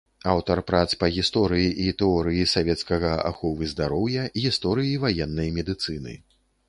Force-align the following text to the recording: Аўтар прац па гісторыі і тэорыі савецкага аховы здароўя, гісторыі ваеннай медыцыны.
Аўтар 0.29 0.59
прац 0.69 0.93
па 1.01 1.09
гісторыі 1.17 1.67
і 1.85 1.91
тэорыі 1.99 2.47
савецкага 2.55 3.11
аховы 3.29 3.69
здароўя, 3.75 4.25
гісторыі 4.47 4.97
ваеннай 5.05 5.49
медыцыны. 5.59 6.17